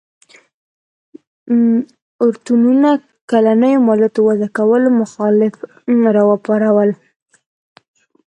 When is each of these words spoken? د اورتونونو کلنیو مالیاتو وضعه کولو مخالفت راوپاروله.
د 1.47 1.53
اورتونونو 2.23 2.89
کلنیو 3.31 3.85
مالیاتو 3.87 4.19
وضعه 4.29 4.49
کولو 4.57 4.89
مخالفت 5.01 5.59
راوپاروله. 6.17 6.95